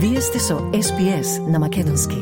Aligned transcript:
Вие 0.00 0.20
сте 0.20 0.38
со 0.38 0.54
SPS 0.54 1.50
на 1.50 1.58
Македонски. 1.58 2.14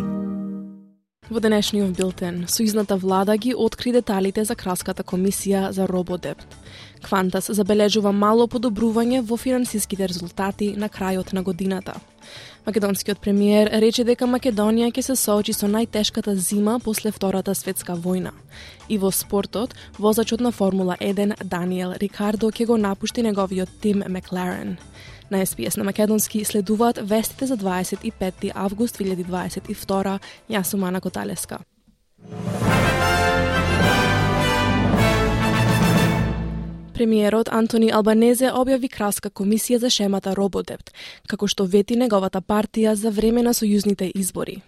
Во 1.29 1.40
денешниот 1.45 1.93
билтен, 1.93 2.46
сојузната 2.48 2.96
влада 2.96 3.37
ги 3.37 3.52
откри 3.52 3.93
деталите 3.93 4.45
за 4.48 4.54
Краската 4.56 5.04
комисија 5.04 5.71
за 5.77 5.84
рободепт. 5.84 6.46
Квантас 7.04 7.50
забележува 7.52 8.12
мало 8.12 8.46
подобрување 8.48 9.20
во 9.20 9.36
финансиските 9.36 10.09
резултати 10.09 10.73
на 10.77 10.89
крајот 10.89 11.34
на 11.36 11.43
годината. 11.43 12.00
Македонскиот 12.66 13.20
премиер 13.20 13.68
рече 13.84 14.04
дека 14.08 14.24
Македонија 14.24 14.88
ќе 14.88 15.02
се 15.11 15.16
соочи 15.16 15.52
со 15.52 15.68
најтешката 15.68 16.32
зима 16.34 16.79
после 16.80 17.12
Втората 17.12 17.54
светска 17.54 17.93
војна. 17.93 18.32
И 18.88 18.96
во 18.96 19.12
спортот, 19.12 19.77
возачот 19.98 20.40
на 20.40 20.50
Формула 20.50 20.96
1 21.00 21.45
Даниел 21.45 21.93
Рикардо 22.00 22.48
ќе 22.50 22.66
го 22.66 22.77
напушти 22.77 23.22
неговиот 23.22 23.68
тим 23.82 24.02
Макларен. 24.08 24.79
На 25.30 25.47
СПС 25.47 25.77
на 25.77 25.85
Македонски 25.85 26.45
следуваат 26.45 26.98
вестите 27.03 27.47
за 27.47 27.57
25 27.57 28.53
август 28.55 28.98
2022. 28.98 30.19
Јас 30.51 30.62
сум 30.62 30.85
Ана 30.85 31.01
Коталеска. 31.01 31.59
Премиерот 36.95 37.49
Антони 37.52 37.91
Албанезе 37.93 38.49
објави 38.57 38.89
краска 38.89 39.29
комисија 39.29 39.77
за 39.83 39.91
шемата 39.91 40.33
Рободепт, 40.33 40.95
како 41.29 41.45
што 41.45 41.66
вети 41.66 41.97
неговата 41.97 42.41
партија 42.41 42.95
за 42.95 43.11
време 43.11 43.43
на 43.43 43.52
сојузните 43.52 44.09
избори. 44.15 44.63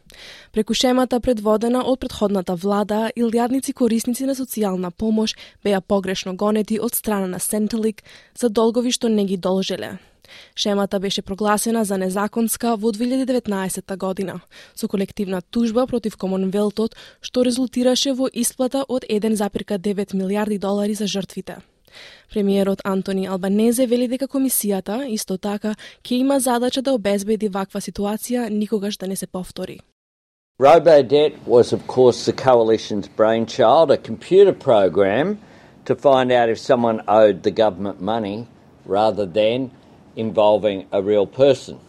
Преку 0.53 0.75
шемата 0.75 1.21
предводена 1.21 1.87
од 1.87 2.01
предходната 2.01 2.55
влада, 2.55 3.09
илјадници 3.17 3.73
корисници 3.73 4.27
на 4.27 4.35
социјална 4.35 4.91
помош 4.91 5.39
беа 5.65 5.81
погрешно 5.81 6.35
гонети 6.37 6.81
од 6.81 6.95
страна 6.95 7.27
на 7.27 7.39
Сентелик 7.39 8.03
за 8.37 8.51
долгови 8.51 8.93
што 8.93 9.09
не 9.09 9.25
ги 9.25 9.37
должеле. 9.37 9.97
Шемата 10.57 11.01
беше 11.01 11.23
прогласена 11.23 11.85
за 11.85 11.99
незаконска 11.99 12.77
во 12.77 12.93
2019 12.93 13.97
година, 13.97 14.41
со 14.75 14.89
колективна 14.89 15.43
тужба 15.43 15.87
против 15.87 16.17
Комонвелтот, 16.17 16.97
што 17.21 17.45
резултираше 17.45 18.13
во 18.13 18.29
исплата 18.33 18.85
од 18.89 19.05
1,9 19.09 20.15
милиарди 20.15 20.59
долари 20.59 20.95
за 20.95 21.07
жртвите. 21.07 21.59
Премиерот 22.33 22.81
Антони 22.85 23.27
Албанезе 23.27 23.87
вели 23.87 24.09
дека 24.09 24.29
комисијата, 24.29 25.05
исто 25.09 25.39
така, 25.39 25.75
ќе 26.03 26.21
има 26.21 26.41
задача 26.41 26.83
да 26.83 26.93
обезбеди 26.93 27.49
ваква 27.49 27.81
ситуација 27.81 28.49
никогаш 28.49 28.97
да 28.97 29.07
не 29.07 29.17
се 29.17 29.27
повтори. 29.27 29.81
RoboDebt 30.61 31.47
was, 31.47 31.73
of 31.73 31.87
course, 31.87 32.27
the 32.27 32.33
coalition's 32.33 33.07
brainchild, 33.07 33.93
a 33.93 33.97
computer 33.97 34.53
program 34.53 35.39
to 35.85 35.95
find 35.95 36.33
out 36.33 36.49
if 36.49 36.59
someone 36.59 37.01
owed 37.07 37.45
the 37.45 37.53
government 37.53 38.01
money 38.01 38.49
rather 38.85 39.25
than 39.25 39.71
involving 40.18 40.88
a 40.92 41.02
real 41.02 41.28
person. 41.28 41.80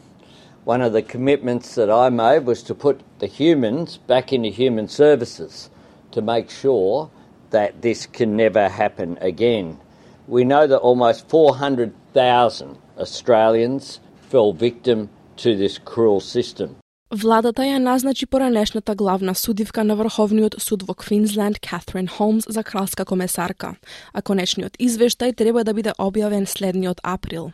One 0.64 0.80
of 0.80 0.92
the 0.92 1.02
commitments 1.02 1.74
that 1.74 1.90
I 1.90 2.08
made 2.08 2.46
was 2.46 2.62
to 2.64 2.74
put 2.74 3.00
the 3.18 3.26
humans 3.26 3.98
back 3.98 4.32
into 4.32 4.48
human 4.48 4.88
services 4.88 5.68
to 6.12 6.22
make 6.22 6.48
sure 6.48 7.10
that 7.50 7.82
this 7.82 8.06
can 8.06 8.36
never 8.36 8.68
happen 8.68 9.18
again. 9.20 9.78
We 10.26 10.44
know 10.44 10.66
that 10.66 10.78
almost 10.78 11.28
400,000 11.28 12.78
Australians 12.98 14.00
fell 14.30 14.52
victim 14.52 15.10
to 15.36 15.56
this 15.56 15.78
cruel 15.78 16.20
system. 16.20 16.76
Владата 17.10 17.62
ја 17.62 17.78
назначи 17.78 18.26
поранешната 18.26 18.94
главна 18.94 19.34
судивка 19.34 19.84
на 19.84 19.94
Врховниот 19.96 20.54
суд 20.58 20.82
во 20.82 20.94
Квинсленд 20.94 21.60
Катрин 21.60 22.08
Холмс 22.08 22.44
за 22.48 22.64
кралска 22.64 23.04
комесарка, 23.04 23.76
а 24.12 24.22
конечниот 24.22 24.76
извештај 24.80 25.36
треба 25.36 25.64
да 25.64 25.74
биде 25.74 25.92
објавен 25.98 26.46
следниот 26.46 27.00
април. 27.04 27.52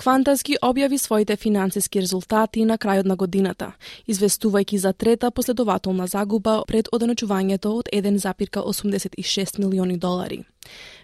Квантас 0.00 0.40
ги 0.40 0.54
објави 0.64 0.96
своите 0.96 1.34
финансиски 1.36 2.00
резултати 2.00 2.62
на 2.64 2.78
крајот 2.80 3.04
на 3.04 3.16
годината, 3.20 3.66
известувајќи 4.08 4.78
за 4.80 4.92
трета 4.92 5.28
последователна 5.30 6.06
загуба 6.06 6.62
пред 6.68 6.88
оденачувањето 6.92 7.72
од 7.80 7.90
1,86 7.92 9.58
милиони 9.58 9.98
долари. 9.98 10.38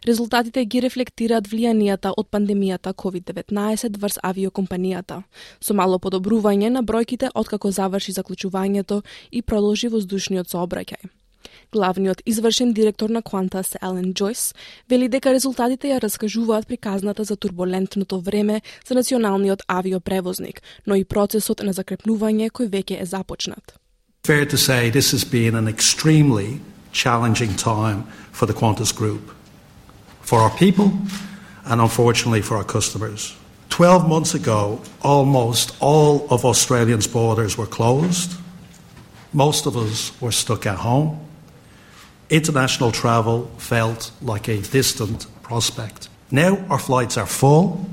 Резултатите 0.07 0.65
ги 0.65 0.81
рефлектираат 0.81 1.45
влијанијата 1.45 2.15
од 2.17 2.31
пандемијата 2.33 2.95
COVID-19 3.05 4.01
врз 4.01 4.19
авиокомпанијата, 4.23 5.23
со 5.61 5.75
мало 5.75 5.99
подобрување 5.99 6.73
на 6.73 6.81
бројките 6.81 7.29
откако 7.35 7.71
заврши 7.71 8.17
заклучувањето 8.17 9.03
и 9.31 9.43
продолжи 9.43 9.93
воздушниот 9.93 10.49
сообраќај. 10.49 11.26
Главниот 11.73 12.23
извршен 12.27 12.73
директор 12.73 13.11
на 13.11 13.23
Qantas, 13.23 13.77
Елен 13.83 14.15
Джойс, 14.15 14.55
вели 14.89 15.09
дека 15.09 15.33
резултатите 15.33 15.89
ја 15.89 16.03
раскажуваат 16.03 16.67
приказната 16.67 17.25
за 17.25 17.37
турбулентното 17.37 18.21
време 18.21 18.63
за 18.89 18.95
националниот 18.95 19.63
авиопревозник, 19.69 20.63
но 20.87 20.95
и 20.95 21.05
процесот 21.05 21.63
на 21.63 21.73
закрепнување 21.73 22.51
кој 22.51 22.69
веќе 22.69 23.03
е 23.03 23.07
започнат. 23.07 23.75
Fair 24.25 24.45
to 24.47 24.57
say 24.57 24.91
this 24.91 25.13
has 25.13 25.25
been 25.25 25.55
an 25.55 25.69
extremely 25.69 26.61
challenging 26.93 27.55
time 27.55 28.05
for 28.33 28.47
the 28.47 28.55
Qantas 28.55 28.93
Group, 28.93 29.31
for 30.23 30.41
our 30.41 30.51
people, 30.59 30.91
and 31.65 31.81
unfortunately 31.81 32.43
for 32.43 32.57
our 32.57 32.65
customers. 32.65 33.35
12 33.71 34.09
months 34.09 34.35
ago, 34.35 34.81
almost 35.03 35.77
all 35.81 36.27
of 36.31 36.45
Australians' 36.45 37.07
borders 37.07 37.59
were 37.59 37.67
closed. 37.67 38.33
Most 39.33 39.67
of 39.67 39.77
us 39.77 40.13
were 40.21 40.33
stuck 40.33 40.67
at 40.67 40.79
home. 40.79 41.21
International 42.31 42.91
travel 42.91 43.49
felt 43.59 44.11
like 44.21 44.49
a 44.49 44.59
distant 44.73 45.27
prospect. 45.43 46.09
Now 46.33 46.59
our 46.69 46.79
flights 46.79 47.17
are 47.17 47.27
full 47.27 47.87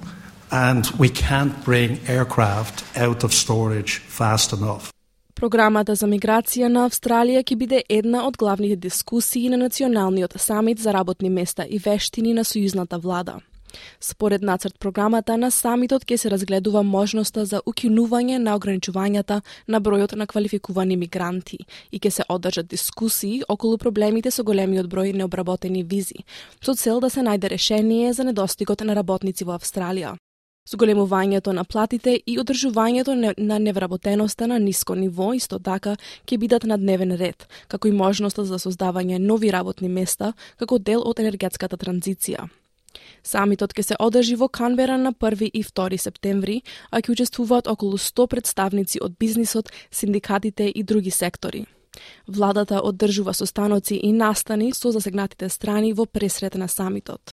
and 0.52 0.90
we 0.98 1.10
can't 1.10 1.64
bring 1.64 2.00
aircraft 2.08 2.84
out 2.98 3.24
of 3.24 3.32
storage 3.32 4.00
fast 4.00 4.54
enough. 4.54 4.92
Програмата 5.36 5.96
за 5.96 6.08
миграција 6.08 6.68
на 6.68 6.88
Австралија 6.90 7.44
ќе 7.44 7.56
биде 7.56 7.84
една 7.90 8.26
од 8.28 8.38
главните 8.38 8.76
дискусии 8.76 9.50
на 9.50 9.58
националниот 9.58 10.34
самит 10.38 10.80
за 10.80 10.94
работни 10.94 11.30
места 11.30 11.66
и 11.70 11.78
вештини 11.78 12.34
на 12.34 12.44
сојузната 12.44 12.98
влада. 12.98 13.40
Според 14.00 14.41
нацрт 14.41 14.79
програмата 14.79 15.38
на 15.38 15.51
самитот 15.51 16.06
ќе 16.06 16.17
се 16.17 16.29
разгледува 16.29 16.84
можноста 16.84 17.45
за 17.45 17.61
укинување 17.66 18.38
на 18.38 18.57
ограничувањата 18.59 19.41
на 19.67 19.81
бројот 19.81 20.16
на 20.16 20.28
квалификувани 20.28 20.97
мигранти 20.97 21.57
и 21.91 22.00
ќе 22.00 22.09
се 22.09 22.23
одржат 22.29 22.67
дискусии 22.67 23.44
околу 23.47 23.78
проблемите 23.78 24.31
со 24.31 24.44
големиот 24.44 24.88
број 24.88 25.13
необработени 25.13 25.84
визи, 25.84 26.25
со 26.61 26.75
цел 26.75 27.00
да 27.00 27.09
се 27.09 27.22
најде 27.22 27.50
решение 27.50 28.13
за 28.13 28.23
недостигот 28.23 28.81
на 28.81 28.95
работници 28.95 29.44
во 29.44 29.57
Австралија. 29.57 30.17
Зголемувањето 30.63 31.51
на 31.51 31.63
платите 31.63 32.19
и 32.25 32.38
одржувањето 32.40 33.34
на 33.38 33.59
невработеноста 33.59 34.47
на 34.47 34.59
ниско 34.59 34.95
ниво 34.95 35.34
исто 35.34 35.59
така 35.59 35.97
ќе 36.25 36.38
бидат 36.38 36.63
на 36.63 36.78
дневен 36.78 37.11
ред, 37.19 37.47
како 37.67 37.88
и 37.88 37.91
можноста 37.91 38.45
за 38.45 38.59
создавање 38.59 39.19
нови 39.19 39.51
работни 39.51 39.90
места 39.90 40.34
како 40.57 40.79
дел 40.79 41.03
од 41.03 41.19
енергетската 41.19 41.78
транзиција. 41.78 42.47
Самитот 43.24 43.74
ќе 43.74 43.84
се 43.84 43.96
одржи 44.00 44.36
во 44.36 44.48
Канбера 44.48 44.98
на 44.98 45.14
1 45.14 45.50
и 45.54 45.64
2 45.64 45.98
септември, 45.98 46.62
а 46.92 47.02
ќе 47.02 47.12
учествуваат 47.12 47.68
околу 47.68 47.98
100 47.98 48.28
представници 48.28 49.00
од 49.02 49.18
бизнисот, 49.20 49.72
синдикатите 49.92 50.72
и 50.76 50.84
други 50.84 51.12
сектори. 51.12 51.66
Владата 52.28 52.82
оддржува 52.84 53.34
состаноци 53.34 53.96
и 53.96 54.12
настани 54.12 54.74
со 54.74 54.92
засегнатите 54.92 55.50
страни 55.50 55.94
во 55.94 56.06
пресрет 56.06 56.56
на 56.56 56.68
самитот. 56.68 57.34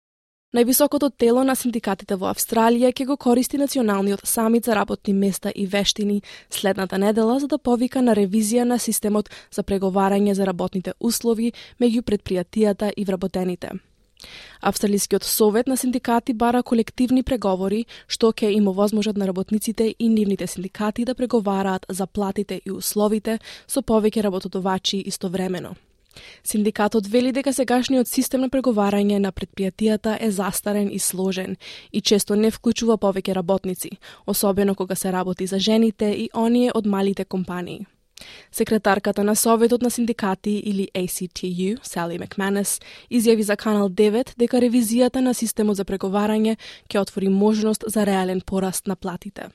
Највисокото 0.54 1.08
тело 1.18 1.42
на 1.44 1.56
синдикатите 1.58 2.14
во 2.22 2.28
Австралија 2.30 2.92
ќе 2.94 3.08
го 3.10 3.16
користи 3.18 3.58
националниот 3.58 4.22
самит 4.30 4.66
за 4.70 4.76
работни 4.78 5.14
места 5.14 5.50
и 5.56 5.66
вештини 5.66 6.22
следната 6.50 6.98
недела 6.98 7.40
за 7.40 7.48
да 7.48 7.58
повика 7.58 8.02
на 8.02 8.14
ревизија 8.14 8.64
на 8.64 8.78
системот 8.78 9.32
за 9.52 9.64
преговарање 9.64 10.34
за 10.34 10.46
работните 10.46 10.94
услови 11.00 11.54
меѓу 11.82 12.06
предпријатијата 12.06 12.92
и 12.98 13.06
вработените. 13.06 13.72
Австралискиот 14.62 15.24
совет 15.24 15.68
на 15.68 15.78
синдикати 15.78 16.34
бара 16.34 16.64
колективни 16.64 17.24
преговори 17.24 17.86
што 18.08 18.32
ќе 18.32 18.52
им 18.56 18.68
овозможат 18.68 19.18
на 19.18 19.28
работниците 19.28 19.96
и 20.00 20.10
нивните 20.10 20.48
синдикати 20.48 21.06
да 21.06 21.16
преговараат 21.16 21.86
за 21.90 22.08
платите 22.08 22.62
и 22.66 22.72
условите 22.72 23.40
со 23.68 23.82
повеќе 23.82 24.24
работодавачи 24.24 25.04
истовремено. 25.06 25.76
Синдикатот 26.44 27.08
вели 27.08 27.32
дека 27.32 27.54
сегашниот 27.54 28.08
систем 28.08 28.42
на 28.46 28.50
преговарање 28.50 29.20
на 29.20 29.32
предпријатијата 29.32 30.18
е 30.22 30.30
застарен 30.32 30.92
и 30.92 31.00
сложен 31.00 31.58
и 31.92 32.02
често 32.02 32.36
не 32.36 32.52
вклучува 32.52 32.98
повеќе 32.98 33.34
работници, 33.34 33.98
особено 34.28 34.76
кога 34.76 34.96
се 34.96 35.12
работи 35.12 35.48
за 35.48 35.60
жените 35.60 36.14
и 36.14 36.30
оние 36.34 36.72
од 36.76 36.86
малите 36.86 37.26
компании. 37.26 37.86
Секретарката 38.52 39.24
на 39.24 39.36
Советот 39.36 39.82
на 39.82 39.92
синдикати 39.92 40.52
или 40.52 40.90
ACTU, 40.96 41.80
Сали 41.84 42.20
Макманес, 42.20 42.80
изјави 43.12 43.42
за 43.42 43.58
Канал 43.58 43.90
9 43.90 44.38
дека 44.38 44.58
ревизијата 44.58 45.22
на 45.22 45.34
системот 45.34 45.78
за 45.78 45.86
преговарање 45.86 46.58
ќе 46.90 47.02
отвори 47.02 47.30
можност 47.30 47.84
за 47.88 48.06
реален 48.06 48.42
пораст 48.42 48.88
на 48.88 48.96
платите. 48.96 49.50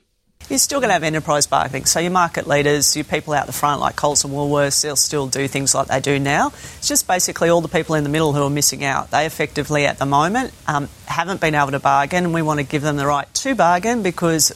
You're 0.47 0.57
still 0.57 0.79
going 0.79 0.89
to 0.89 0.93
have 0.93 1.03
enterprise 1.03 1.45
bargaining. 1.45 1.85
So 1.85 1.99
your 1.99 2.11
market 2.11 2.47
leaders, 2.47 2.95
your 2.95 3.03
people 3.05 3.33
out 3.33 3.45
the 3.45 3.53
front 3.53 3.81
like 3.81 3.95
Coles 3.95 4.23
and 4.25 4.33
Woolworths, 4.33 4.81
they'll 4.81 4.95
still 4.95 5.27
do 5.27 5.47
things 5.47 5.75
like 5.75 5.87
they 5.87 5.99
do 5.99 6.17
now. 6.17 6.47
It's 6.79 6.87
just 6.87 7.07
basically 7.07 7.49
all 7.49 7.61
the 7.61 7.67
people 7.67 7.93
in 7.93 8.03
the 8.03 8.09
middle 8.09 8.33
who 8.33 8.41
are 8.41 8.49
missing 8.49 8.83
out. 8.83 9.11
They 9.11 9.27
effectively, 9.27 9.85
at 9.85 9.99
the 9.99 10.07
moment, 10.07 10.51
um, 10.65 10.89
haven't 11.05 11.39
been 11.39 11.53
able 11.53 11.71
to 11.71 11.79
bargain, 11.79 12.23
and 12.25 12.33
we 12.33 12.41
want 12.41 12.59
to 12.59 12.65
give 12.65 12.81
them 12.81 12.97
the 12.97 13.05
right 13.05 13.31
to 13.43 13.53
bargain 13.53 14.01
because 14.01 14.51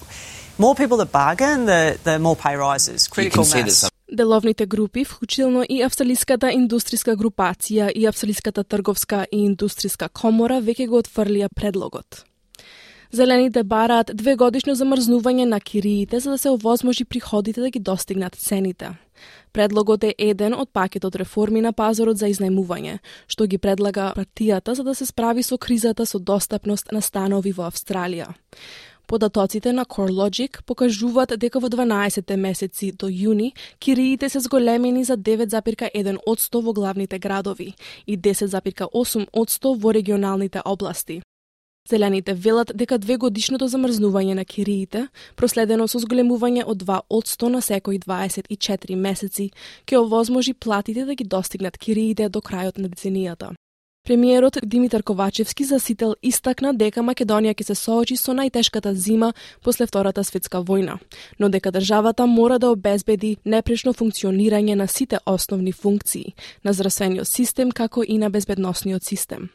more 0.58 0.74
people 0.74 0.98
that 0.98 1.12
bargain, 1.12 1.66
the, 1.66 2.00
the 2.04 2.18
more 2.18 2.36
pay 2.36 2.56
rises. 2.56 3.08
Critical 3.08 3.46
mass. 3.46 3.93
Деловните 4.14 4.66
групи, 4.66 5.06
вклучително 5.06 5.64
и 5.70 5.80
Австралиската 5.82 6.52
индустријска 6.54 7.16
групација 7.18 7.88
и 7.90 8.06
Австралиската 8.06 8.64
трговска 8.64 9.24
и 9.32 9.40
индустријска 9.48 10.12
комора, 10.14 10.60
веќе 10.62 10.86
го 10.88 11.00
отфрлија 11.02 11.50
предлогот. 11.50 12.22
Зелените 13.12 13.64
бараат 13.64 14.12
две 14.14 14.36
годишно 14.36 14.76
замрзнување 14.78 15.48
на 15.50 15.60
кириите 15.60 16.20
за 16.20 16.32
да 16.32 16.38
се 16.38 16.54
овозможи 16.54 17.06
приходите 17.06 17.62
да 17.62 17.70
ги 17.70 17.80
достигнат 17.80 18.36
цените. 18.36 18.92
Предлогот 19.54 20.04
е 20.04 20.14
еден 20.18 20.54
од 20.54 20.70
пакетот 20.74 21.16
реформи 21.16 21.62
на 21.62 21.74
пазарот 21.74 22.18
за 22.18 22.30
изнајмување, 22.30 23.00
што 23.28 23.50
ги 23.50 23.58
предлага 23.58 24.12
партијата 24.14 24.74
за 24.78 24.84
да 24.84 24.94
се 24.96 25.06
справи 25.06 25.44
со 25.44 25.58
кризата 25.58 26.06
со 26.06 26.20
достапност 26.20 26.92
на 26.92 27.02
станови 27.02 27.52
во 27.52 27.66
Австралија. 27.66 28.30
Податоците 29.14 29.74
на 29.74 29.86
CoreLogic 29.86 30.64
покажуваат 30.66 31.36
дека 31.38 31.60
во 31.62 31.70
12 31.70 32.34
месеци 32.34 32.88
до 32.98 33.06
јуни 33.14 33.52
кириите 33.78 34.30
се 34.30 34.40
зголемени 34.42 35.04
за 35.06 35.18
9,1% 35.18 36.62
во 36.66 36.74
главните 36.74 37.20
градови 37.20 37.76
и 38.08 38.18
10,8% 38.18 39.78
во 39.78 39.94
регионалните 39.94 40.66
области. 40.66 41.22
Зелените 41.90 42.34
велат 42.34 42.72
дека 42.74 42.98
две 42.98 43.18
годишното 43.18 43.70
замрзнување 43.70 44.34
на 44.34 44.46
кириите, 44.46 45.08
проследено 45.36 45.88
со 45.88 46.02
зголемување 46.02 46.66
од 46.66 46.82
2 46.82 47.02
од 47.10 47.26
100 47.38 47.50
на 47.54 47.62
секои 47.62 48.00
24 48.00 48.96
месеци, 48.96 49.52
ќе 49.86 50.02
овозможи 50.02 50.54
платите 50.54 51.06
да 51.06 51.14
ги 51.14 51.24
достигнат 51.24 51.78
кириите 51.78 52.30
до 52.30 52.42
крајот 52.42 52.82
на 52.82 52.90
деценијата. 52.90 53.54
Премиерот 54.06 54.58
Димитар 54.64 55.04
Ковачевски 55.04 55.64
за 55.64 55.80
Сител 55.80 56.16
истакна 56.22 56.74
дека 56.76 57.00
Македонија 57.00 57.54
ќе 57.56 57.64
се 57.70 57.76
соочи 57.80 58.18
со 58.20 58.34
најтешката 58.36 58.92
зима 58.92 59.30
после 59.64 59.88
Втората 59.88 60.26
светска 60.28 60.60
војна, 60.60 60.98
но 61.40 61.48
дека 61.48 61.72
државата 61.72 62.26
мора 62.28 62.60
да 62.60 62.74
обезбеди 62.76 63.38
непрешно 63.46 63.94
функционирање 63.94 64.76
на 64.76 64.88
сите 64.88 65.24
основни 65.26 65.72
функции, 65.72 66.36
на 66.66 66.74
здравствениот 66.74 67.28
систем 67.28 67.72
како 67.72 68.04
и 68.04 68.18
на 68.18 68.30
безбедносниот 68.30 69.04
систем. 69.08 69.50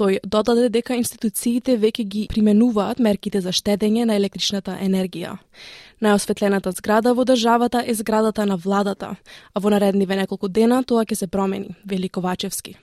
Тој 0.00 0.18
додаде 0.24 0.70
дека 0.72 0.96
институциите 0.96 1.76
веќе 1.76 2.04
ги 2.08 2.26
применуваат 2.30 2.98
мерките 2.98 3.40
за 3.44 3.52
штедење 3.52 4.06
на 4.08 4.16
електричната 4.16 4.78
енергија. 4.80 5.36
Најосветлената 6.02 6.72
зграда 6.74 7.12
во 7.14 7.24
државата 7.28 7.82
е 7.86 7.94
зградата 7.94 8.46
на 8.46 8.56
владата, 8.56 9.16
а 9.54 9.60
во 9.60 9.70
наредниве 9.70 10.16
неколку 10.16 10.48
дена 10.48 10.80
тоа 10.82 11.04
ќе 11.04 11.14
се 11.14 11.26
промени, 11.26 11.76
вели 11.84 12.08
Ковачевски. 12.08 12.74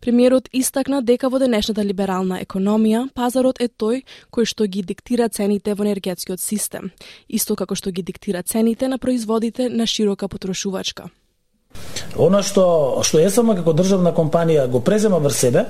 Премиерот 0.00 0.48
истакна 0.52 1.00
дека 1.02 1.30
во 1.30 1.38
денешната 1.38 1.84
либерална 1.84 2.40
економија 2.42 3.06
пазарот 3.14 3.62
е 3.62 3.68
тој 3.68 4.02
кој 4.34 4.50
што 4.50 4.66
ги 4.66 4.82
диктира 4.82 5.28
цените 5.28 5.74
во 5.74 5.86
енергетскиот 5.86 6.40
систем, 6.40 6.90
исто 7.28 7.56
како 7.56 7.78
што 7.78 7.90
ги 7.90 8.02
диктира 8.02 8.42
цените 8.42 8.88
на 8.88 8.98
производите 8.98 9.68
на 9.68 9.86
широка 9.86 10.28
потрошувачка. 10.28 11.08
Она 12.16 12.42
што 12.42 13.02
што 13.04 13.20
ЕСМ 13.20 13.52
како 13.60 13.74
државна 13.76 14.12
компанија 14.16 14.66
го 14.70 14.80
презема 14.80 15.18
врз 15.18 15.36
себе, 15.36 15.64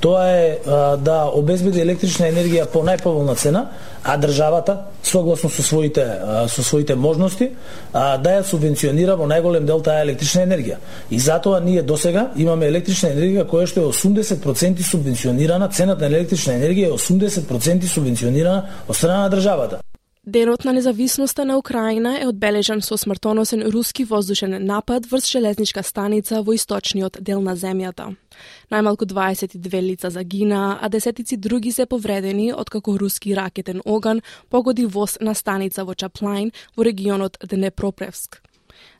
тоа 0.00 0.24
е 0.30 0.46
а, 0.66 0.96
да 0.96 1.26
обезбеди 1.28 1.80
електрична 1.80 2.30
енергија 2.32 2.66
по 2.72 2.82
најповолна 2.86 3.36
цена, 3.36 3.66
а 4.02 4.16
државата 4.16 4.78
согласно 5.02 5.50
со 5.50 5.62
своите 5.62 6.02
а, 6.02 6.48
со 6.48 6.62
своите 6.62 6.94
можности 6.94 7.50
а, 7.92 8.16
да 8.18 8.38
ја 8.38 8.42
субвенционира 8.48 9.16
во 9.16 9.28
најголем 9.28 9.68
дел 9.68 9.80
таа 9.80 10.02
електрична 10.02 10.46
енергија. 10.46 10.80
И 11.10 11.20
затоа 11.20 11.60
ние 11.60 11.82
досега 11.82 12.30
имаме 12.36 12.66
електрична 12.66 13.12
енергија 13.12 13.46
која 13.46 13.66
што 13.66 13.86
е 13.86 13.92
80% 13.92 14.82
субвенционирана, 14.82 15.68
цената 15.68 16.08
на 16.08 16.16
електрична 16.16 16.56
енергија 16.58 16.90
е 16.90 16.98
80% 16.98 17.86
субвенционирана 17.86 18.84
од 18.88 18.96
страна 18.96 19.28
на 19.28 19.30
државата. 19.30 19.82
Денот 20.26 20.64
на 20.64 20.72
независноста 20.72 21.44
на 21.44 21.58
Украина 21.58 22.20
е 22.20 22.26
одбележан 22.26 22.80
со 22.80 22.96
смртоносен 22.96 23.62
руски 23.62 24.04
воздушен 24.04 24.66
напад 24.66 25.06
врз 25.06 25.26
железничка 25.26 25.82
станица 25.82 26.42
во 26.42 26.54
источниот 26.54 27.18
дел 27.20 27.40
на 27.42 27.56
земјата. 27.56 28.14
Најмалку 28.70 29.02
22 29.02 29.80
лица 29.82 30.10
загинаа, 30.10 30.78
а 30.80 30.88
десетици 30.88 31.36
други 31.36 31.72
се 31.72 31.86
повредени 31.86 32.52
откако 32.52 32.98
руски 33.00 33.34
ракетен 33.34 33.82
оган 33.84 34.22
погоди 34.48 34.86
воз 34.86 35.18
на 35.20 35.34
станица 35.34 35.84
во 35.84 35.94
Чаплайн 35.94 36.52
во 36.76 36.84
регионот 36.84 37.38
Днепропревск. 37.42 38.42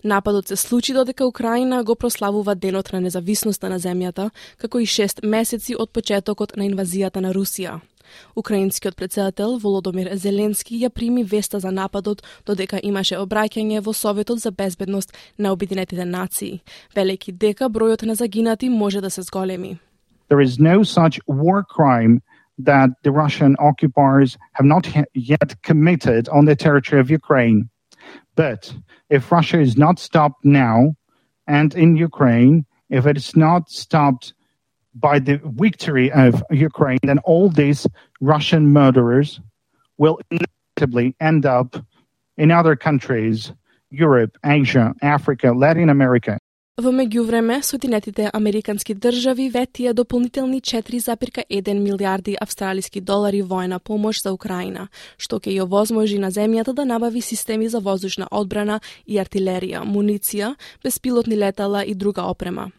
Нападот 0.05 0.49
се 0.49 0.57
случи 0.57 0.93
додека 0.93 1.27
Украина 1.27 1.85
го 1.85 1.95
прославува 1.95 2.55
Денот 2.55 2.93
на 2.93 3.01
независноста 3.01 3.69
на 3.69 3.79
земјата, 3.79 4.31
како 4.59 4.79
и 4.81 4.87
6 4.87 5.23
месеци 5.23 5.77
од 5.79 5.91
почетокот 5.91 6.57
на 6.57 6.67
инвазијата 6.67 7.21
на 7.21 7.33
Русија. 7.33 7.81
Украинскиот 8.37 8.97
председател 8.97 9.59
Володомир 9.59 10.15
Зеленски 10.15 10.75
ја 10.75 10.91
прими 10.91 11.25
веста 11.25 11.61
за 11.61 11.71
нападот 11.71 12.23
додека 12.47 12.81
имаше 12.83 13.15
обраќање 13.15 13.81
во 13.81 13.93
Советот 13.93 14.39
за 14.39 14.51
безбедност 14.51 15.13
на 15.39 15.53
Обединетите 15.53 16.05
нации, 16.05 16.61
Велики 16.95 17.33
дека 17.33 17.71
бројот 17.71 18.03
на 18.07 18.15
загинати 18.15 18.69
може 18.69 19.01
да 19.01 19.11
се 19.11 19.23
зголеми. 19.23 19.79
There 20.29 20.41
is 20.41 20.59
no 20.59 20.85
such 20.85 21.21
war 21.27 21.63
crime 21.63 22.23
that 22.59 22.91
the 23.05 23.13
Russian 23.13 23.57
occupiers 23.59 24.39
have 24.53 24.67
not 24.67 24.85
yet 25.15 25.63
committed 25.63 26.29
on 26.29 26.45
the 26.45 26.57
territory 26.57 27.01
of 27.01 27.11
Ukraine. 27.11 27.69
But 28.37 28.75
if 29.11 29.31
Russia 29.31 29.61
is 29.61 29.77
not 29.77 29.99
stopped 29.99 30.45
now 30.45 30.95
and 31.47 31.75
in 31.75 31.97
Ukraine, 31.97 32.65
if 32.89 33.07
it 33.07 33.17
is 33.17 33.37
not 33.37 33.71
stopped 33.71 34.33
by 34.95 35.19
the 35.19 35.41
victory 35.45 36.11
of 36.13 36.43
Ukraine, 36.51 36.99
then 37.03 37.19
all 37.25 37.49
these 37.49 37.87
Russian 38.21 38.73
murderers 38.73 39.41
will 39.99 40.19
inevitably 40.31 41.15
end 41.21 41.47
up 41.47 41.77
in 42.37 42.51
other 42.51 42.77
countries 42.77 43.53
Europe, 43.91 44.39
Asia, 44.45 44.95
Africa, 45.03 45.53
Latin 45.53 45.91
America. 45.91 46.39
Во 46.81 46.89
меѓувреме, 46.89 47.59
Соединетите 47.61 48.31
Американски 48.33 48.95
држави 48.95 49.51
ветија 49.53 49.93
дополнителни 49.93 50.63
4,1 50.63 51.79
милиарди 51.79 52.37
австралиски 52.41 53.01
долари 53.01 53.43
воена 53.43 53.79
помош 53.79 54.23
за 54.23 54.33
Украина, 54.33 54.89
што 55.19 55.37
ќе 55.37 55.53
ја 55.53 55.69
возможи 55.69 56.19
на 56.19 56.33
земјата 56.33 56.73
да 56.73 56.89
набави 56.89 57.21
системи 57.21 57.69
за 57.69 57.81
воздушна 57.81 58.27
одбрана 58.31 58.81
и 59.07 59.21
артилерија, 59.21 59.85
муниција, 59.85 60.55
беспилотни 60.83 61.37
летала 61.37 61.85
и 61.85 61.95
друга 61.95 62.23
опрема. 62.23 62.73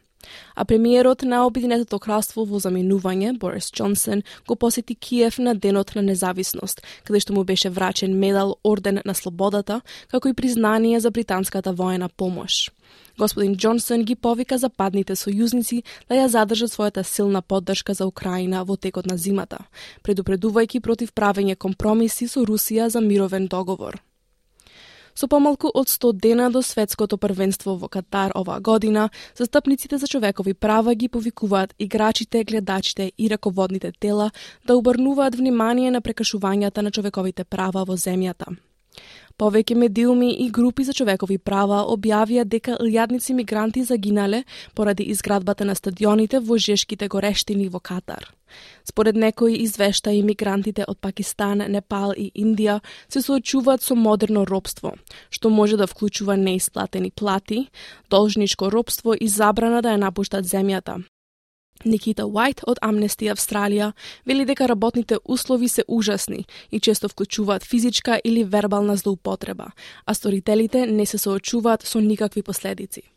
А 0.56 0.66
премиерот 0.66 1.22
на 1.24 1.46
Обединетото 1.46 2.00
кралство 2.00 2.46
во 2.46 2.60
заминување, 2.60 3.38
Борис 3.38 3.72
Джонсон, 3.72 4.24
го 4.48 4.56
посети 4.56 4.96
Киев 4.96 5.40
на 5.40 5.56
Денот 5.56 5.96
на 5.96 6.02
независност, 6.02 6.82
каде 7.04 7.20
што 7.20 7.34
му 7.34 7.44
беше 7.44 7.70
врачен 7.70 8.20
медал 8.20 8.56
Орден 8.64 9.02
на 9.06 9.14
слободата, 9.14 9.82
како 10.08 10.30
и 10.30 10.34
признание 10.34 11.00
за 11.00 11.12
британската 11.12 11.74
воена 11.74 12.10
помош. 12.10 12.72
Господин 13.18 13.56
Джонсон 13.56 14.04
ги 14.04 14.16
повика 14.16 14.58
западните 14.58 15.14
сојузници 15.16 15.84
да 16.10 16.16
ја 16.16 16.26
задржат 16.28 16.74
својата 16.74 17.04
силна 17.04 17.42
поддршка 17.42 17.94
за 17.94 18.08
Украина 18.08 18.64
во 18.64 18.78
текот 18.78 19.06
на 19.06 19.18
зимата, 19.18 19.60
предупредувајќи 20.04 20.82
против 20.82 21.14
правење 21.14 21.56
компромиси 21.56 22.28
со 22.28 22.42
Русија 22.42 22.90
за 22.90 23.02
мировен 23.02 23.48
договор. 23.48 24.02
Со 25.16 25.28
помалку 25.28 25.70
од 25.74 25.88
100 25.88 26.14
дена 26.14 26.50
до 26.50 26.62
светското 26.62 27.18
првенство 27.18 27.76
во 27.78 27.88
Катар 27.88 28.32
оваа 28.36 28.60
година, 28.60 29.10
застапниците 29.38 29.98
за 29.98 30.08
човекови 30.08 30.54
права 30.54 30.96
ги 30.96 31.08
повикуваат 31.08 31.76
играчите, 31.80 32.44
гледачите 32.44 33.12
и 33.18 33.30
раководните 33.30 33.92
тела 33.92 34.32
да 34.66 34.78
обрнуваат 34.78 35.36
внимание 35.36 35.92
на 35.92 36.02
прекашувањата 36.02 36.82
на 36.82 36.92
човековите 36.92 37.44
права 37.44 37.86
во 37.86 37.94
земјата. 37.94 38.58
Повеќе 39.38 39.76
медиуми 39.76 40.30
и 40.46 40.50
групи 40.50 40.84
за 40.84 40.94
човекови 40.94 41.38
права 41.38 41.82
објавија 41.90 42.44
дека 42.46 42.78
лјадници 42.78 43.34
мигранти 43.34 43.84
загинале 43.84 44.44
поради 44.76 45.04
изградбата 45.04 45.66
на 45.66 45.76
стадионите 45.76 46.40
во 46.40 46.58
жешките 46.58 47.08
горештини 47.08 47.68
во 47.70 47.80
Катар. 47.80 48.30
Според 48.86 49.16
некои 49.16 49.58
извештаи, 49.64 50.22
мигрантите 50.22 50.86
од 50.88 51.00
Пакистан, 51.02 51.64
Непал 51.68 52.14
и 52.18 52.30
Индија 52.36 52.80
се 53.10 53.22
соочуваат 53.22 53.82
со 53.82 53.96
модерно 53.96 54.46
робство, 54.46 54.94
што 55.30 55.50
може 55.50 55.78
да 55.78 55.88
вклучува 55.88 56.38
неисплатени 56.38 57.12
плати, 57.12 57.68
должничко 58.10 58.70
робство 58.72 59.18
и 59.20 59.28
забрана 59.28 59.82
да 59.82 59.96
ја 59.96 60.04
напуштат 60.06 60.46
земјата, 60.46 61.02
Никита 61.86 62.26
Уайт 62.26 62.62
од 62.68 62.80
Амнести 62.82 63.30
Австралија 63.32 63.92
вели 64.26 64.46
дека 64.46 64.68
работните 64.68 65.18
услови 65.26 65.70
се 65.70 65.84
ужасни 65.88 66.46
и 66.72 66.80
често 66.80 67.10
вклучуваат 67.10 67.64
физичка 67.64 68.20
или 68.24 68.44
вербална 68.44 68.96
злоупотреба, 68.98 69.72
а 70.06 70.14
сторителите 70.14 70.86
не 70.86 71.06
се 71.06 71.18
соочуваат 71.18 71.84
со 71.84 72.00
никакви 72.00 72.44
последици. 72.44 73.13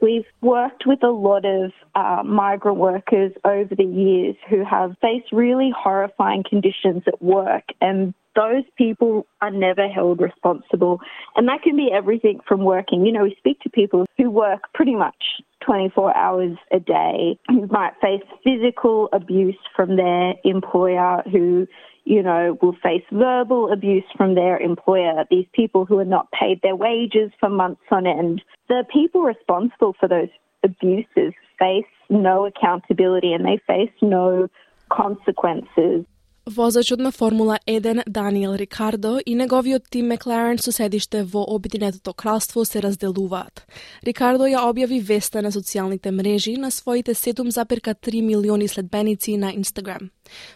We've 0.00 0.26
worked 0.42 0.84
with 0.86 1.02
a 1.02 1.08
lot 1.08 1.44
of 1.44 1.72
uh, 1.94 2.22
migrant 2.24 2.78
workers 2.78 3.32
over 3.44 3.74
the 3.74 3.84
years 3.84 4.36
who 4.48 4.64
have 4.64 4.96
faced 5.00 5.32
really 5.32 5.72
horrifying 5.76 6.44
conditions 6.48 7.02
at 7.06 7.22
work, 7.22 7.64
and 7.80 8.12
those 8.36 8.64
people 8.76 9.26
are 9.40 9.50
never 9.50 9.88
held 9.88 10.20
responsible. 10.20 11.00
And 11.34 11.48
that 11.48 11.62
can 11.62 11.76
be 11.76 11.90
everything 11.92 12.40
from 12.46 12.62
working. 12.62 13.04
You 13.04 13.12
know, 13.12 13.24
we 13.24 13.34
speak 13.38 13.60
to 13.60 13.70
people 13.70 14.06
who 14.16 14.30
work 14.30 14.72
pretty 14.74 14.94
much 14.94 15.16
24 15.64 16.16
hours 16.16 16.56
a 16.70 16.80
day, 16.80 17.38
who 17.48 17.66
might 17.66 17.92
face 18.00 18.22
physical 18.44 19.08
abuse 19.12 19.58
from 19.74 19.96
their 19.96 20.34
employer, 20.44 21.22
who 21.30 21.66
you 22.04 22.22
know, 22.22 22.58
will 22.60 22.76
face 22.82 23.04
verbal 23.12 23.72
abuse 23.72 24.04
from 24.16 24.34
their 24.34 24.58
employer, 24.58 25.24
these 25.30 25.46
people 25.52 25.84
who 25.84 25.98
are 25.98 26.04
not 26.04 26.30
paid 26.32 26.60
their 26.62 26.76
wages 26.76 27.30
for 27.38 27.48
months 27.48 27.82
on 27.90 28.06
end. 28.06 28.42
The 28.68 28.84
people 28.92 29.22
responsible 29.22 29.94
for 29.98 30.08
those 30.08 30.28
abuses 30.62 31.32
face 31.58 31.84
no 32.08 32.46
accountability 32.46 33.32
and 33.32 33.44
they 33.44 33.60
face 33.66 33.92
no 34.02 34.48
consequences. 34.90 36.04
Возачот 36.46 36.98
на 36.98 37.10
Формула 37.12 37.58
1 37.66 38.02
Даниел 38.06 38.54
Рикардо 38.54 39.18
и 39.18 39.34
неговиот 39.34 39.82
тим 39.90 40.08
Макларен 40.08 40.58
со 40.58 40.72
седиште 40.72 41.22
во 41.22 41.44
Обединетото 41.54 42.12
кралство 42.14 42.64
се 42.64 42.80
разделуваат. 42.82 43.66
Рикардо 44.02 44.48
ја 44.48 44.64
објави 44.64 45.02
веста 45.04 45.42
на 45.42 45.52
социјалните 45.52 46.10
мрежи 46.10 46.56
на 46.56 46.70
своите 46.70 47.14
7,3 47.14 48.22
милиони 48.22 48.68
следбеници 48.68 49.36
на 49.36 49.52
Инстаграм. 49.52 50.10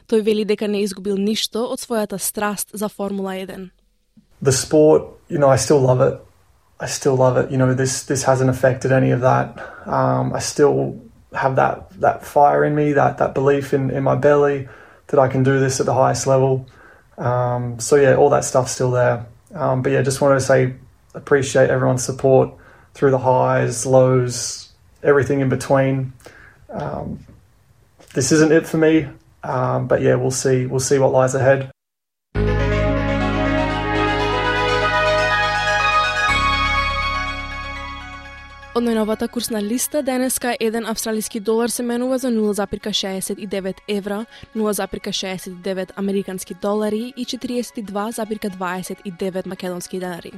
Тој 0.08 0.22
вели 0.22 0.44
дека 0.44 0.68
не 0.68 0.80
изгубил 0.82 1.16
ништо 1.16 1.68
од 1.68 1.80
својата 1.80 2.18
страст 2.18 2.70
за 2.72 2.88
Формула 2.88 3.34
1. 3.34 3.70
The 4.42 4.52
sport, 4.52 5.02
you 5.28 5.38
know, 5.38 5.48
I 5.48 5.56
still 5.56 5.80
love 5.80 6.00
it. 6.00 6.18
I 6.80 6.86
still 6.86 7.16
love 7.16 7.36
it. 7.36 7.50
You 7.50 7.58
know, 7.58 7.74
this 7.74 8.04
this 8.04 8.24
hasn't 8.24 8.50
affected 8.50 8.90
any 8.90 9.12
of 9.12 9.20
that. 9.20 9.48
Um, 9.86 10.32
I 10.32 10.40
still 10.40 10.96
have 11.32 11.56
that 11.56 11.76
that 12.00 12.24
fire 12.24 12.64
in 12.64 12.74
me, 12.74 12.94
that 12.94 13.18
that 13.18 13.34
belief 13.34 13.74
in 13.74 13.90
in 13.90 14.02
my 14.02 14.16
belly. 14.16 14.68
That 15.14 15.20
I 15.20 15.28
can 15.28 15.42
do 15.42 15.60
this 15.60 15.80
at 15.80 15.86
the 15.86 15.94
highest 15.94 16.26
level. 16.26 16.66
Um, 17.16 17.78
so 17.78 17.96
yeah, 17.96 18.16
all 18.16 18.30
that 18.30 18.44
stuff's 18.44 18.72
still 18.72 18.90
there. 18.90 19.26
Um, 19.54 19.82
but 19.82 19.92
yeah, 19.92 20.02
just 20.02 20.20
wanted 20.20 20.36
to 20.36 20.40
say 20.40 20.74
appreciate 21.14 21.70
everyone's 21.70 22.04
support 22.04 22.50
through 22.94 23.12
the 23.12 23.18
highs, 23.18 23.86
lows, 23.86 24.72
everything 25.02 25.40
in 25.40 25.48
between. 25.48 26.12
Um, 26.70 27.24
this 28.14 28.32
isn't 28.32 28.52
it 28.52 28.66
for 28.66 28.78
me, 28.78 29.08
um, 29.42 29.86
but 29.86 30.02
yeah, 30.02 30.14
we'll 30.16 30.30
see. 30.30 30.66
We'll 30.66 30.80
see 30.80 30.98
what 30.98 31.12
lies 31.12 31.34
ahead. 31.34 31.73
Од 38.74 38.82
најновата 38.82 39.28
курсна 39.30 39.60
листа, 39.62 40.00
денеска 40.02 40.56
еден 40.58 40.82
австралиски 40.90 41.38
долар 41.40 41.70
се 41.70 41.82
менува 41.86 42.18
за 42.18 42.28
0,69 42.34 43.74
евра, 43.88 44.26
0,69 44.56 45.92
американски 45.96 46.54
долари 46.62 47.12
и 47.16 47.26
42,29 47.26 49.46
македонски 49.46 50.00
денари. 50.00 50.32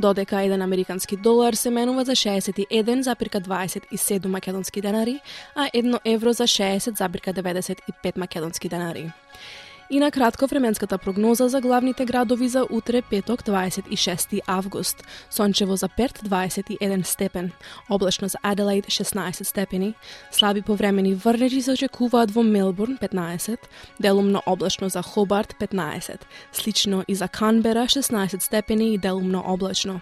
Додека 0.00 0.42
еден 0.42 0.62
американски 0.62 1.16
долар 1.16 1.52
се 1.52 1.70
менува 1.70 2.04
за 2.04 2.12
61,27 2.12 4.26
македонски 4.26 4.80
денари, 4.80 5.20
а 5.54 5.70
едно 5.74 6.00
евро 6.04 6.32
за 6.32 6.44
60,95 6.44 8.18
македонски 8.18 8.68
денари. 8.68 9.12
И 9.90 10.00
на 10.00 10.10
кратко 10.10 10.46
временската 10.46 10.98
прогноза 10.98 11.48
за 11.48 11.60
главните 11.60 12.04
градови 12.04 12.48
за 12.48 12.66
утре 12.70 13.02
петок 13.02 13.42
26 13.42 14.40
август. 14.46 15.04
Сончево 15.30 15.76
за 15.76 15.88
Перт 15.88 16.18
21 16.18 17.02
степен, 17.02 17.52
облачно 17.90 18.28
за 18.28 18.38
Аделаид 18.42 18.86
16 18.86 19.42
степени, 19.42 19.94
слаби 20.30 20.62
повремени 20.62 21.14
врнежи 21.14 21.62
се 21.62 21.72
очекуваат 21.72 22.30
во 22.30 22.42
Мелбурн 22.42 22.98
15, 23.02 23.58
делумно 24.00 24.42
облачно 24.46 24.88
за 24.88 25.02
Хобарт 25.02 25.54
15, 25.60 26.20
слично 26.52 27.04
и 27.08 27.14
за 27.14 27.28
Канбера 27.28 27.84
16 27.84 28.42
степени 28.42 28.94
и 28.94 28.98
делумно 28.98 29.42
облачно. 29.46 30.00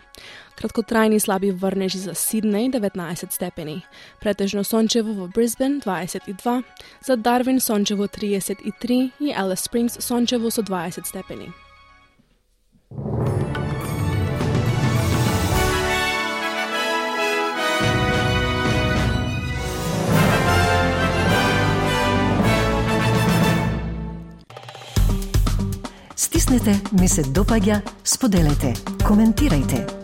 Краткотрајни 0.59 1.19
слаби 1.21 1.51
врнежи 1.51 1.99
за 1.99 2.15
Сиднеј 2.15 2.71
19 2.71 3.33
степени. 3.33 3.83
Претежно 4.21 4.65
сончево 4.65 5.13
во 5.15 5.27
Брисбен 5.29 5.81
22, 5.81 6.63
за 7.07 7.17
Дарвин 7.17 7.61
сончево 7.61 8.07
33 8.07 9.11
и 9.21 9.31
Елес 9.31 9.61
Спрингс 9.61 9.99
сончево 10.01 10.51
со 10.51 10.63
20 10.63 11.07
степени. 11.07 11.53
Стиснете, 26.17 26.81
ми 27.01 27.09
се 27.09 27.23
допаѓа, 27.23 27.81
споделете, 28.05 28.75
коментирайте. 29.07 30.04